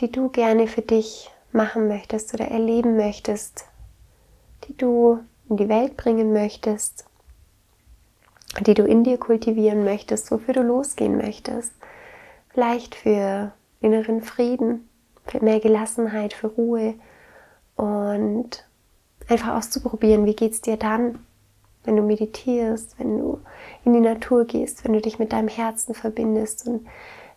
[0.00, 3.66] die du gerne für dich machen möchtest oder erleben möchtest,
[4.66, 7.04] die du in die Welt bringen möchtest,
[8.60, 11.72] die du in dir kultivieren möchtest, wofür du losgehen möchtest.
[12.54, 14.88] Vielleicht für inneren Frieden,
[15.26, 16.94] für mehr Gelassenheit, für Ruhe
[17.74, 18.64] und
[19.28, 21.18] einfach auszuprobieren, wie geht es dir dann,
[21.82, 23.40] wenn du meditierst, wenn du
[23.84, 26.86] in die Natur gehst, wenn du dich mit deinem Herzen verbindest und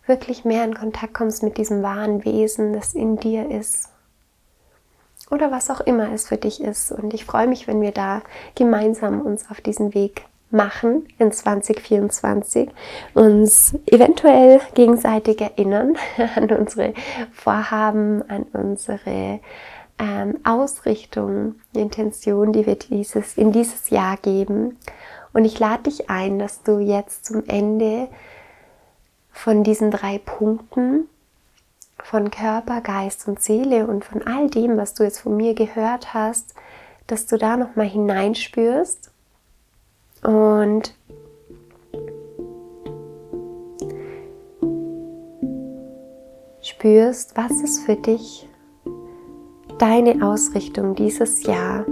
[0.06, 3.88] wirklich mehr in Kontakt kommst mit diesem wahren Wesen, das in dir ist.
[5.32, 6.92] Oder was auch immer es für dich ist.
[6.92, 8.22] Und ich freue mich, wenn wir da
[8.54, 12.70] gemeinsam uns auf diesen Weg machen in 2024,
[13.14, 15.96] uns eventuell gegenseitig erinnern
[16.36, 16.94] an unsere
[17.32, 19.40] Vorhaben, an unsere
[19.98, 24.78] ähm, Ausrichtung, Intention, die wir dieses, in dieses Jahr geben.
[25.32, 28.08] Und ich lade dich ein, dass du jetzt zum Ende
[29.30, 31.08] von diesen drei Punkten,
[32.02, 36.14] von Körper, Geist und Seele und von all dem, was du jetzt von mir gehört
[36.14, 36.54] hast,
[37.06, 39.10] dass du da nochmal hineinspürst
[40.28, 40.94] und
[46.60, 48.46] spürst, was ist für dich
[49.78, 51.86] deine Ausrichtung dieses Jahr.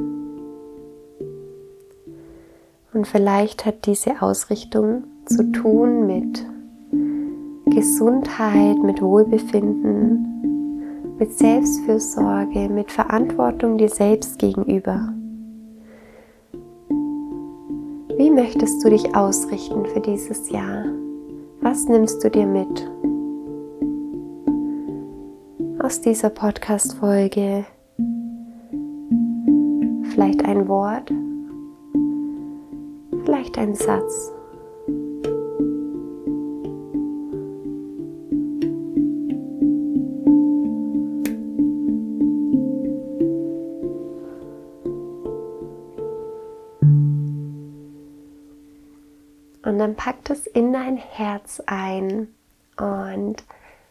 [2.92, 6.44] Und vielleicht hat diese Ausrichtung zu tun mit
[7.74, 15.14] Gesundheit, mit Wohlbefinden, mit Selbstfürsorge, mit Verantwortung dir selbst gegenüber.
[18.16, 20.84] Wie möchtest du dich ausrichten für dieses Jahr?
[21.60, 22.90] Was nimmst du dir mit
[25.78, 27.66] aus dieser Podcast-Folge?
[30.16, 31.12] vielleicht ein Wort,
[33.26, 34.32] vielleicht ein Satz.
[49.86, 52.34] Dann packt es in dein Herz ein
[52.76, 53.44] und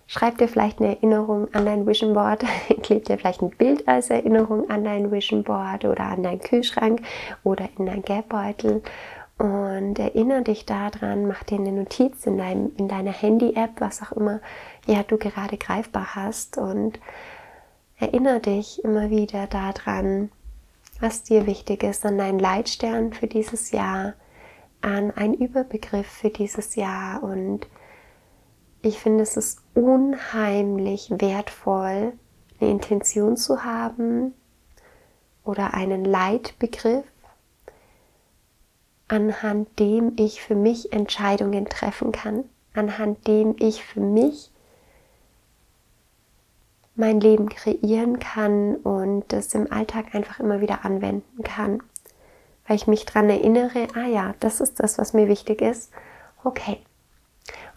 [0.08, 2.44] Schreib dir vielleicht eine Erinnerung an dein Vision Board,
[2.84, 7.02] kleb dir vielleicht ein Bild als Erinnerung an dein Vision Board oder an deinen Kühlschrank
[7.44, 8.84] oder in dein Geldbeutel
[9.40, 14.12] und erinnere dich daran, mach dir eine Notiz in, deinem, in deiner Handy-App, was auch
[14.12, 14.42] immer
[14.86, 17.00] ja, du gerade greifbar hast und
[17.98, 20.30] erinnere dich immer wieder daran,
[21.00, 24.14] was dir wichtig ist, an deinen Leitstern für dieses Jahr,
[24.86, 27.68] an einen Überbegriff für dieses Jahr und
[28.84, 32.14] ich finde, es ist unheimlich wertvoll,
[32.62, 34.36] eine Intention zu haben
[35.44, 37.06] oder einen Leitbegriff,
[39.08, 42.44] anhand dem ich für mich Entscheidungen treffen kann,
[42.76, 44.52] anhand dem ich für mich
[46.94, 51.82] mein Leben kreieren kann und das im Alltag einfach immer wieder anwenden kann.
[52.68, 55.92] Weil ich mich daran erinnere, ah ja, das ist das, was mir wichtig ist.
[56.44, 56.78] Okay.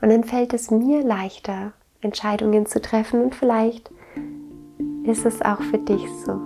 [0.00, 3.90] Und dann fällt es mir leichter, Entscheidungen zu treffen und vielleicht
[5.04, 6.40] ist es auch für dich so.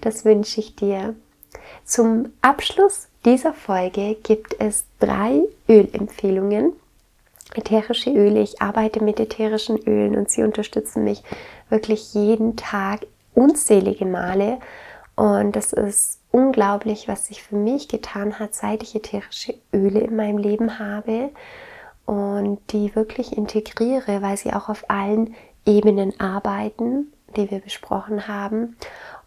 [0.00, 1.14] Das wünsche ich dir.
[1.84, 6.72] Zum Abschluss dieser Folge gibt es drei Ölempfehlungen.
[7.54, 8.40] Ätherische Öle.
[8.40, 11.22] Ich arbeite mit ätherischen Ölen und sie unterstützen mich
[11.70, 14.58] wirklich jeden Tag unzählige Male.
[15.16, 20.16] Und das ist unglaublich, was sich für mich getan hat, seit ich ätherische Öle in
[20.16, 21.30] meinem Leben habe
[22.06, 28.76] und die wirklich integriere, weil sie auch auf allen Ebenen arbeiten, die wir besprochen haben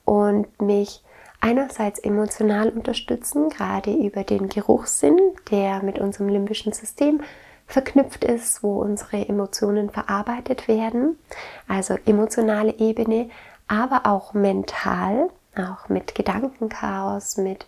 [0.06, 1.04] und mich
[1.40, 5.18] einerseits emotional unterstützen, gerade über den Geruchssinn,
[5.52, 7.22] der mit unserem limbischen System
[7.68, 11.18] verknüpft ist, wo unsere Emotionen verarbeitet werden,
[11.68, 13.30] also emotionale Ebene,
[13.68, 17.66] aber auch mental, auch mit Gedankenchaos, mit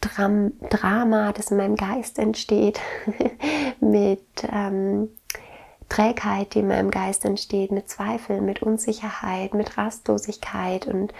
[0.00, 2.80] Dram Drama, das in meinem Geist entsteht,
[3.80, 5.08] mit ähm,
[5.88, 11.12] Trägheit, die in meinem Geist entsteht, mit Zweifel, mit Unsicherheit, mit Rastlosigkeit und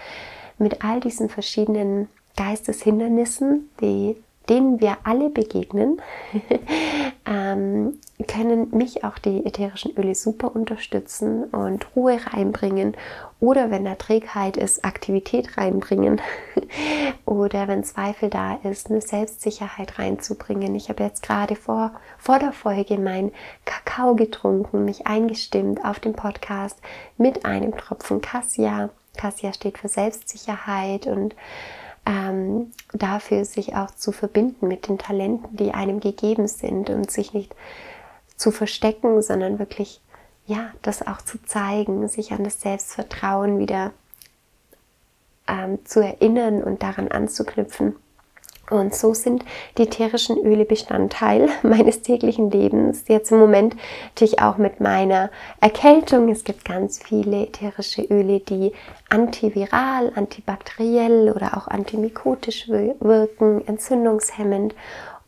[0.57, 4.17] mit all diesen verschiedenen Geisteshindernissen, die
[4.49, 6.01] denen wir alle begegnen,
[7.25, 12.95] ähm, können mich auch die ätherischen Öle super unterstützen und Ruhe reinbringen
[13.43, 16.21] oder wenn da Trägheit ist, Aktivität reinbringen
[17.25, 20.73] oder wenn Zweifel da ist, eine Selbstsicherheit reinzubringen.
[20.75, 23.33] Ich habe jetzt gerade vor, vor der Folge mein
[23.65, 26.79] Kakao getrunken, mich eingestimmt auf den Podcast
[27.17, 28.91] mit einem Tropfen Cassia.
[29.17, 31.35] Cassia steht für Selbstsicherheit und
[32.05, 37.33] ähm, dafür sich auch zu verbinden mit den Talenten, die einem gegeben sind und sich
[37.33, 37.53] nicht
[38.37, 39.99] zu verstecken, sondern wirklich,
[40.45, 43.91] ja, das auch zu zeigen, sich an das Selbstvertrauen wieder
[45.47, 47.95] ähm, zu erinnern und daran anzuknüpfen.
[48.69, 49.43] Und so sind
[49.77, 53.03] die ätherischen Öle Bestandteil meines täglichen Lebens.
[53.07, 53.75] Jetzt im Moment
[54.09, 55.29] natürlich auch mit meiner
[55.59, 56.29] Erkältung.
[56.29, 58.71] Es gibt ganz viele ätherische Öle, die
[59.09, 64.73] antiviral, antibakteriell oder auch antimikotisch wirken, entzündungshemmend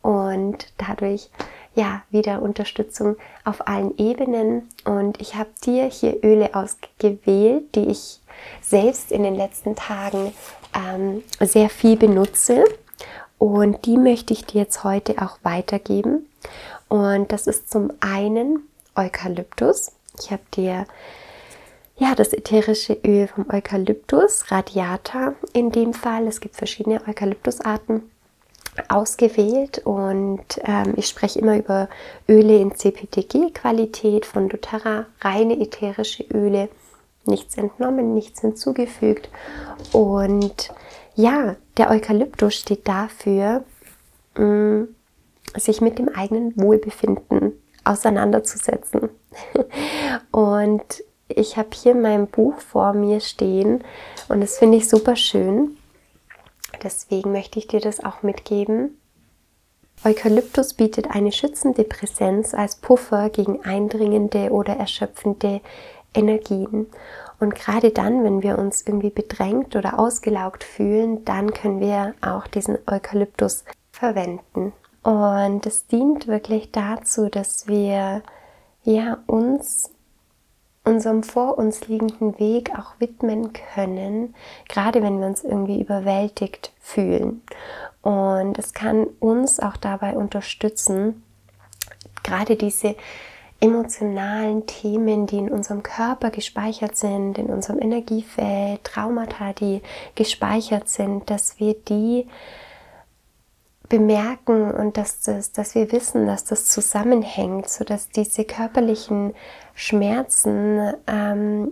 [0.01, 1.29] und dadurch
[1.75, 4.69] ja wieder Unterstützung auf allen Ebenen.
[4.85, 8.19] Und ich habe dir hier Öle ausgewählt, die ich
[8.61, 10.33] selbst in den letzten Tagen
[10.73, 12.65] ähm, sehr viel benutze
[13.37, 16.27] und die möchte ich dir jetzt heute auch weitergeben.
[16.87, 19.91] Und das ist zum einen Eukalyptus.
[20.19, 20.85] Ich habe dir
[21.97, 26.27] ja das ätherische Öl vom Eukalyptus, Radiata in dem Fall.
[26.27, 28.09] Es gibt verschiedene Eukalyptusarten
[28.89, 31.89] ausgewählt und ähm, ich spreche immer über
[32.27, 36.69] Öle in CPTG-Qualität von doTERRA, reine ätherische Öle,
[37.25, 39.29] nichts entnommen, nichts hinzugefügt
[39.91, 40.73] und
[41.15, 43.63] ja, der Eukalyptus steht dafür,
[44.37, 44.83] mm,
[45.55, 47.53] sich mit dem eigenen Wohlbefinden
[47.85, 49.09] auseinanderzusetzen.
[50.31, 53.83] Und ich habe hier mein Buch vor mir stehen
[54.29, 55.77] und das finde ich super schön.
[56.83, 58.97] Deswegen möchte ich dir das auch mitgeben.
[60.03, 65.61] Eukalyptus bietet eine schützende Präsenz als Puffer gegen eindringende oder erschöpfende
[66.13, 66.87] Energien.
[67.39, 72.47] Und gerade dann, wenn wir uns irgendwie bedrängt oder ausgelaugt fühlen, dann können wir auch
[72.47, 74.73] diesen Eukalyptus verwenden.
[75.03, 78.23] Und es dient wirklich dazu, dass wir
[78.83, 79.91] ja uns
[80.85, 84.35] unserem vor uns liegenden Weg auch widmen können,
[84.69, 87.41] gerade wenn wir uns irgendwie überwältigt fühlen.
[88.01, 91.23] Und es kann uns auch dabei unterstützen,
[92.23, 92.95] gerade diese
[93.59, 99.81] emotionalen Themen, die in unserem Körper gespeichert sind, in unserem Energiefeld, Traumata, die
[100.13, 102.27] gespeichert sind, dass wir die
[103.89, 109.33] bemerken und dass, das, dass wir wissen, dass das zusammenhängt, sodass diese körperlichen
[109.73, 111.71] Schmerzen ähm,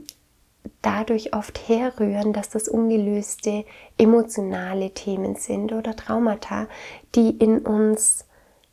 [0.82, 3.66] dadurch oft herrühren, dass das ungelöste
[3.98, 6.68] emotionale Themen sind oder Traumata,
[7.16, 8.26] die in uns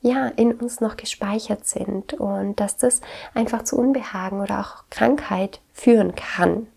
[0.03, 3.03] ja, in uns noch gespeichert sind und dass das
[3.35, 6.69] einfach zu Unbehagen oder auch Krankheit führen kann.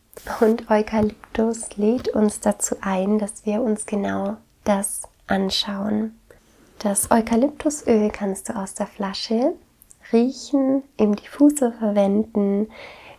[0.42, 4.36] Und Eukalyptus lädt uns dazu ein, dass wir uns genau
[4.66, 6.20] das anschauen.
[6.84, 9.54] Das Eukalyptusöl kannst du aus der Flasche
[10.12, 12.68] riechen, im Diffusor verwenden.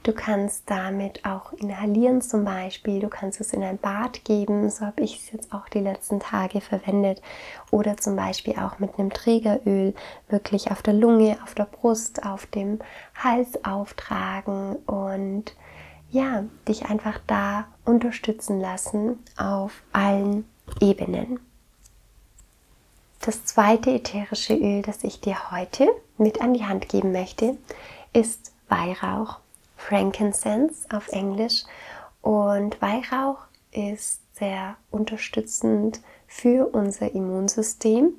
[0.03, 3.01] Du kannst damit auch inhalieren zum Beispiel.
[3.01, 4.69] Du kannst es in ein Bad geben.
[4.69, 7.23] So habe ich es jetzt auch die letzten Tage verwendet.
[7.71, 9.95] Oder zum Beispiel auch mit einem Trägeröl
[10.29, 12.81] wirklich auf der Lunge, auf der Brust, auf dem
[13.15, 15.57] Hals auftragen und
[16.11, 20.45] ja, dich einfach da unterstützen lassen auf allen
[20.83, 21.41] Ebenen.
[23.25, 27.57] Das zweite ätherische Öl, das ich dir heute mit an die Hand geben möchte,
[28.13, 29.39] ist Weihrauch.
[29.79, 31.63] Frankincense auf Englisch.
[32.21, 33.39] Und Weihrauch
[33.73, 38.13] ist sehr unterstützend für unser Immunsystem,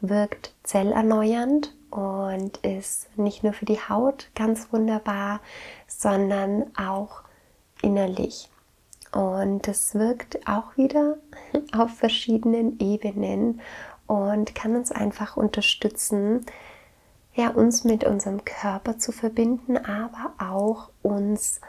[0.00, 5.38] wirkt zellerneuernd und ist nicht nur für die Haut ganz wunderbar,
[5.86, 7.22] sondern auch
[7.80, 8.48] innerlich.
[9.12, 11.18] Und es wirkt auch wieder
[11.72, 13.60] auf verschiedenen Ebenen
[14.12, 16.44] und kann uns einfach unterstützen,
[17.32, 21.62] ja, uns mit unserem Körper zu verbinden, aber auch uns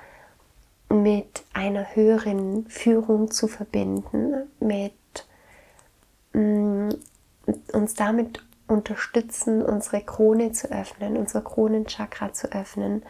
[0.89, 4.93] mit einer höheren Führung zu verbinden, mit
[6.33, 6.89] mm,
[7.71, 13.03] uns damit unterstützen, unsere Krone zu öffnen, unser Kronenchakra zu öffnen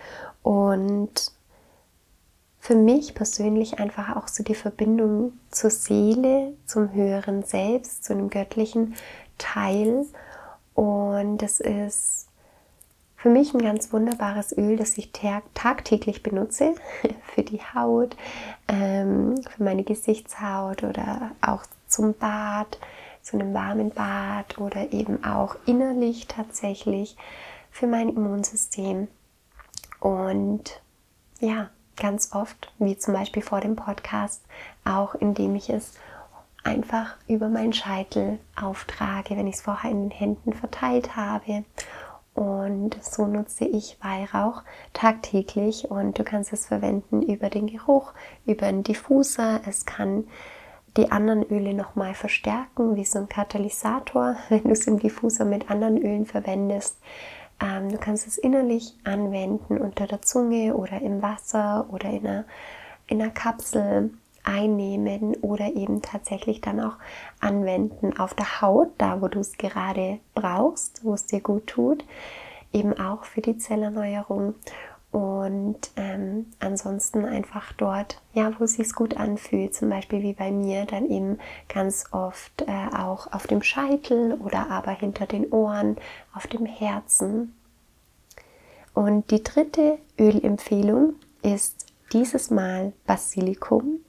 [0.44, 1.32] und
[2.64, 8.30] für mich persönlich einfach auch so die Verbindung zur Seele, zum höheren Selbst, zu einem
[8.30, 8.96] göttlichen
[9.38, 10.06] Teil.
[10.74, 12.28] Und das ist
[13.16, 15.12] für mich ein ganz wunderbares Öl, das ich
[15.54, 16.76] tagtäglich benutze
[17.34, 18.18] für die Haut,
[18.68, 22.78] ähm, für meine Gesichtshaut oder auch zum Bad,
[23.22, 27.16] zu einem warmen Bad oder eben auch innerlich tatsächlich
[27.72, 29.08] für mein Immunsystem.
[30.02, 30.82] Und
[31.40, 34.44] ja, ganz oft, wie zum Beispiel vor dem Podcast,
[34.84, 35.94] auch indem ich es
[36.64, 41.66] einfach über meinen Scheitel auftrage, wenn ich es vorher in den Händen verteilt habe.
[42.34, 48.14] Und so nutze ich Weihrauch tagtäglich und du kannst es verwenden über den Geruch,
[48.46, 49.62] über einen Diffuser.
[49.68, 50.26] Es kann
[50.98, 55.70] die anderen Öle nochmal verstärken, wie so ein Katalysator, wenn du es im Diffuser mit
[55.70, 56.98] anderen Ölen verwendest.
[57.62, 62.46] Ähm, du kannst es innerlich anwenden unter der Zunge oder im Wasser oder in einer,
[63.08, 64.12] in einer Kapsel
[64.44, 66.98] einnehmen oder eben tatsächlich dann auch
[67.40, 72.06] anwenden auf der Haut, da wo du es gerade brauchst, wo es dir gut tut,
[72.72, 74.56] eben auch für die Zellerneuerung
[75.14, 80.52] und ähm, ansonsten einfach dort, ja, wo es sich gut anfühlt, zum Beispiel wie bei
[80.52, 81.38] mir, dann eben
[81.70, 85.98] ganz oft äh, auch auf dem Scheitel oder aber hinter den Ohren,
[86.34, 87.56] auf dem Herzen.
[88.96, 91.14] Und die dritte Ölempfehlung
[91.44, 91.83] ist
[92.14, 94.00] dieses Mal Basilikum.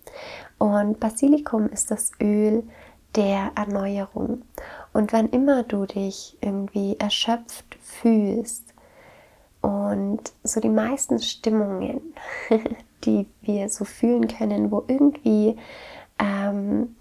[0.59, 2.63] Und Basilikum ist das Öl
[3.17, 4.43] der Erneuerung.
[4.93, 8.75] Und wann immer du dich irgendwie erschöpft fühlst,
[9.65, 12.03] und so die meisten Stimmungen,
[13.05, 15.57] die wir so fühlen können, wo irgendwie
[16.19, 16.97] ähm,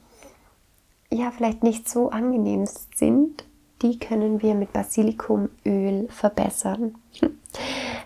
[1.11, 3.43] ja vielleicht nicht so angenehm sind,
[3.81, 6.95] die können wir mit Basilikumöl verbessern.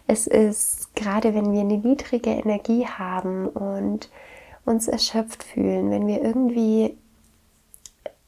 [0.08, 4.10] Es ist gerade, wenn wir eine niedrige Energie haben und
[4.66, 6.98] uns erschöpft fühlen, wenn wir irgendwie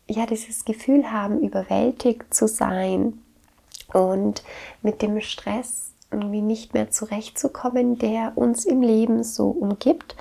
[0.07, 3.19] ja dieses Gefühl haben, überwältigt zu sein
[3.93, 4.43] und
[4.81, 10.15] mit dem Stress irgendwie nicht mehr zurechtzukommen, der uns im Leben so umgibt,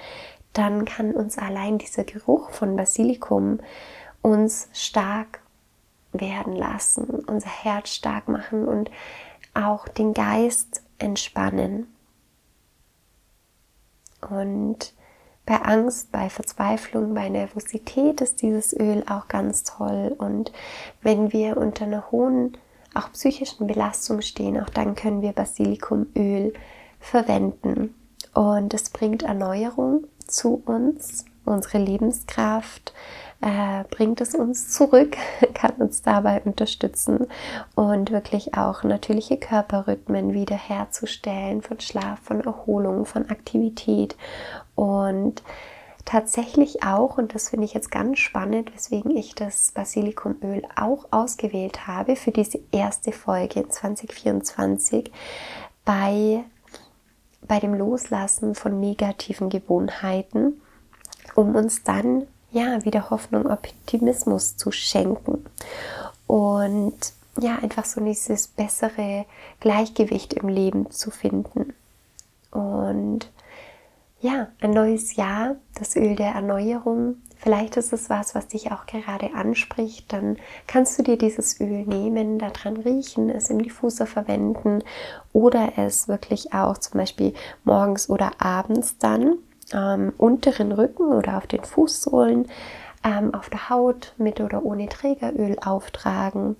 [0.53, 3.61] dann kann uns allein dieser Geruch von Basilikum
[4.23, 5.41] uns stark
[6.13, 8.91] werden lassen, unser Herz stark machen und
[9.55, 11.86] auch den Geist entspannen.
[14.28, 14.92] Und
[15.46, 20.14] bei Angst, bei Verzweiflung, bei Nervosität ist dieses Öl auch ganz toll.
[20.18, 20.53] Und
[21.01, 22.59] wenn wir unter einer hohen
[22.94, 26.53] auch psychischen Belastungen stehen, auch dann können wir Basilikumöl
[27.01, 27.94] verwenden.
[28.34, 32.92] Und es bringt Erneuerung zu uns, unsere Lebenskraft,
[33.40, 35.16] äh, bringt es uns zurück,
[35.55, 37.26] kann uns dabei unterstützen
[37.74, 44.16] und wirklich auch natürliche Körperrhythmen wiederherzustellen von Schlaf, von Erholung, von Aktivität.
[44.74, 45.42] Und
[46.05, 51.86] tatsächlich auch, und das finde ich jetzt ganz spannend, weswegen ich das Basilikumöl auch ausgewählt
[51.86, 55.12] habe für diese erste Folge 2024
[55.84, 56.44] bei,
[57.46, 60.61] bei dem Loslassen von negativen Gewohnheiten,
[61.39, 65.45] um uns dann ja wieder Hoffnung, Optimismus zu schenken.
[66.26, 66.99] Und
[67.41, 69.24] ja, einfach so dieses bessere
[69.61, 71.74] Gleichgewicht im Leben zu finden.
[72.51, 73.30] Und
[74.20, 78.86] ja, ein neues Jahr, das Öl der Erneuerung vielleicht ist es was, was dich auch
[78.86, 80.36] gerade anspricht, dann
[80.66, 84.82] kannst du dir dieses Öl nehmen, daran riechen, es im Diffuser verwenden
[85.32, 87.32] oder es wirklich auch zum Beispiel
[87.64, 89.39] morgens oder abends dann
[89.73, 92.47] am unteren Rücken oder auf den Fußsohlen
[93.05, 96.57] ähm, auf der Haut mit oder ohne Trägeröl auftragen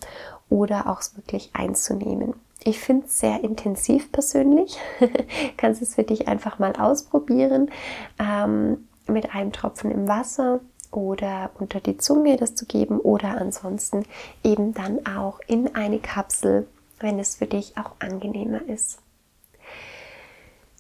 [0.49, 2.35] oder auch wirklich einzunehmen.
[2.65, 4.79] Ich finde es sehr intensiv persönlich.
[5.57, 7.71] Kannst es für dich einfach mal ausprobieren.
[8.19, 14.05] Ähm, mit einem Tropfen im Wasser oder unter die Zunge das zu geben oder ansonsten
[14.45, 16.67] eben dann auch in eine Kapsel,
[17.01, 18.99] wenn es für dich auch angenehmer ist.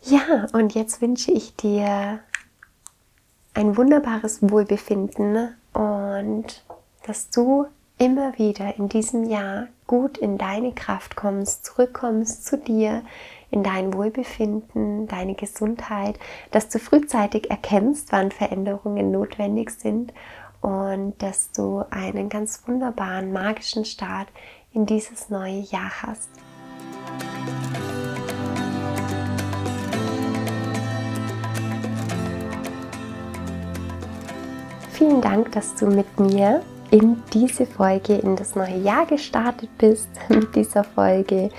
[0.08, 2.20] Ja, und jetzt wünsche ich dir
[3.52, 6.64] ein wunderbares Wohlbefinden und
[7.06, 7.66] dass du
[7.98, 13.02] immer wieder in diesem Jahr gut in deine Kraft kommst, zurückkommst zu dir,
[13.50, 16.18] in dein Wohlbefinden, deine Gesundheit,
[16.52, 20.14] dass du frühzeitig erkennst, wann Veränderungen notwendig sind
[20.62, 24.28] und dass du einen ganz wunderbaren, magischen Start
[24.72, 26.30] in dieses neue Jahr hast.
[34.98, 40.08] Vielen Dank, dass du mit mir in diese Folge, in das neue Jahr gestartet bist,
[40.28, 41.50] mit dieser Folge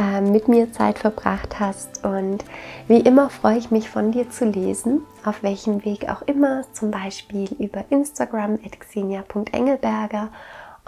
[0.00, 2.04] äh, mit mir Zeit verbracht hast.
[2.04, 2.44] Und
[2.86, 6.92] wie immer freue ich mich von dir zu lesen, auf welchem Weg auch immer, zum
[6.92, 10.28] Beispiel über Instagram xenia.engelberger.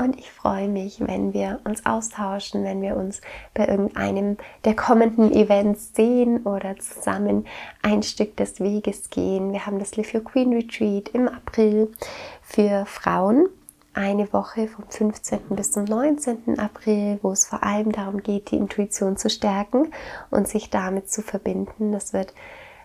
[0.01, 3.21] Und ich freue mich, wenn wir uns austauschen, wenn wir uns
[3.53, 7.47] bei irgendeinem der kommenden Events sehen oder zusammen
[7.83, 9.53] ein Stück des Weges gehen.
[9.53, 11.93] Wir haben das Live Your Queen Retreat im April
[12.41, 13.47] für Frauen
[13.93, 15.41] eine Woche vom 15.
[15.51, 16.59] bis zum 19.
[16.59, 19.93] April, wo es vor allem darum geht, die Intuition zu stärken
[20.31, 21.93] und sich damit zu verbinden.
[21.93, 22.33] Das wird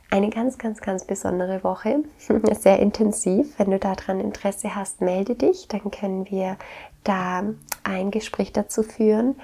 [0.09, 2.03] eine ganz, ganz, ganz besondere Woche,
[2.59, 3.57] sehr intensiv.
[3.57, 6.57] Wenn du daran Interesse hast, melde dich, dann können wir
[7.06, 7.43] da
[7.84, 9.36] ein Gespräch dazu führen.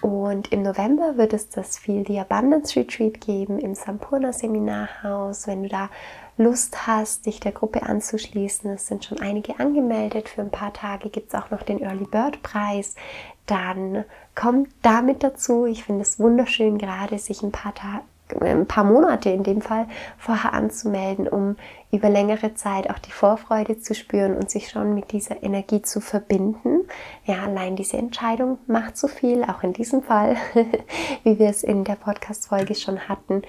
[0.00, 5.46] Und im November wird es das Feel the Abundance Retreat geben im Sampurna Seminarhaus.
[5.46, 5.90] Wenn du da
[6.38, 10.28] Lust hast, dich der Gruppe anzuschließen, es sind schon einige angemeldet.
[10.28, 12.96] Für ein paar Tage gibt es auch noch den Early Bird Preis.
[13.46, 14.04] Dann
[14.34, 15.66] kommt damit dazu.
[15.66, 18.02] Ich finde es wunderschön, gerade sich ein paar Tage
[18.40, 19.86] ein paar Monate in dem Fall
[20.18, 21.56] vorher anzumelden, um
[21.90, 26.00] über längere Zeit auch die Vorfreude zu spüren und sich schon mit dieser Energie zu
[26.00, 26.80] verbinden.
[27.24, 30.36] Ja, allein diese Entscheidung macht so viel, auch in diesem Fall,
[31.22, 33.42] wie wir es in der Podcast-Folge schon hatten,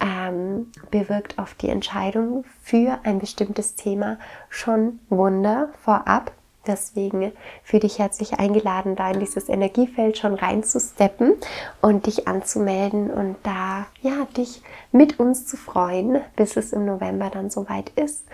[0.00, 4.18] ähm, bewirkt oft die Entscheidung für ein bestimmtes Thema
[4.48, 6.32] schon Wunder vorab
[6.68, 7.32] Deswegen
[7.64, 11.34] fühle dich herzlich eingeladen, da in dieses Energiefeld schon reinzusteppen
[11.80, 14.62] und dich anzumelden und da ja dich
[14.92, 18.26] mit uns zu freuen, bis es im November dann soweit ist.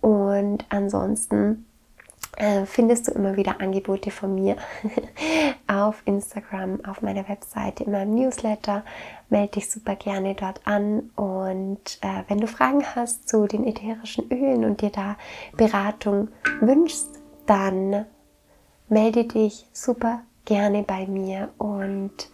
[0.00, 1.66] Und ansonsten
[2.36, 4.56] äh, findest du immer wieder Angebote von mir
[5.66, 8.84] auf Instagram, auf meiner Webseite, in meinem Newsletter.
[9.28, 11.10] Melde dich super gerne dort an.
[11.16, 15.16] Und äh, wenn du Fragen hast zu den ätherischen Ölen und dir da
[15.56, 16.28] Beratung
[16.60, 17.21] wünschst,
[17.52, 18.06] dann
[18.88, 22.30] melde dich super gerne bei mir und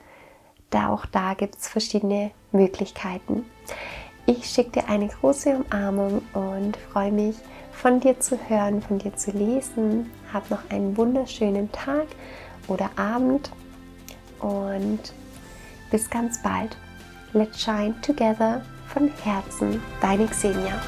[0.70, 3.44] da auch da gibt es verschiedene Möglichkeiten.
[4.26, 7.34] Ich schicke dir eine große Umarmung und freue mich,
[7.72, 10.08] von dir zu hören, von dir zu lesen.
[10.32, 12.06] Hab noch einen wunderschönen Tag
[12.68, 13.50] oder Abend
[14.38, 15.00] und
[15.90, 16.76] bis ganz bald.
[17.32, 20.80] Let's shine together von Herzen, deine Xenia.